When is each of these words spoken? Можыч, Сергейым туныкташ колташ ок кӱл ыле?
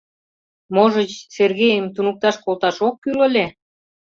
Можыч, 0.75 1.11
Сергейым 1.35 1.87
туныкташ 1.95 2.35
колташ 2.43 2.77
ок 2.87 2.95
кӱл 3.03 3.19
ыле? 3.27 3.45